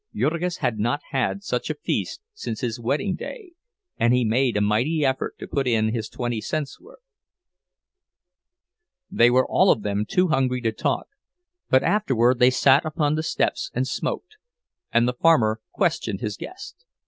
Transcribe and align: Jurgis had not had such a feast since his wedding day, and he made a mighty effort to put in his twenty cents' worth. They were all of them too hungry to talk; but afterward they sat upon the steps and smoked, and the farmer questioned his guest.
Jurgis 0.15 0.57
had 0.57 0.79
not 0.79 1.01
had 1.11 1.43
such 1.43 1.69
a 1.69 1.75
feast 1.75 2.21
since 2.33 2.61
his 2.61 2.79
wedding 2.79 3.13
day, 3.13 3.51
and 3.99 4.15
he 4.15 4.25
made 4.25 4.57
a 4.57 4.59
mighty 4.61 5.05
effort 5.05 5.37
to 5.37 5.45
put 5.47 5.67
in 5.67 5.93
his 5.93 6.09
twenty 6.09 6.41
cents' 6.41 6.79
worth. 6.81 6.97
They 9.11 9.29
were 9.29 9.45
all 9.47 9.69
of 9.71 9.83
them 9.83 10.07
too 10.07 10.29
hungry 10.29 10.61
to 10.61 10.71
talk; 10.71 11.05
but 11.69 11.83
afterward 11.83 12.39
they 12.39 12.49
sat 12.49 12.83
upon 12.83 13.13
the 13.13 13.21
steps 13.21 13.69
and 13.75 13.87
smoked, 13.87 14.37
and 14.91 15.07
the 15.07 15.13
farmer 15.13 15.61
questioned 15.71 16.19
his 16.21 16.35
guest. 16.35 16.83